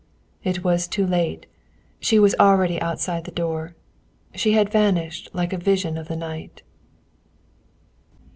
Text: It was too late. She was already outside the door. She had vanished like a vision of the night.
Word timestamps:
It 0.43 0.63
was 0.63 0.87
too 0.87 1.05
late. 1.05 1.45
She 1.99 2.17
was 2.17 2.33
already 2.39 2.81
outside 2.81 3.25
the 3.25 3.31
door. 3.31 3.75
She 4.33 4.53
had 4.53 4.67
vanished 4.71 5.29
like 5.31 5.53
a 5.53 5.59
vision 5.59 5.95
of 5.95 6.07
the 6.07 6.15
night. 6.15 6.63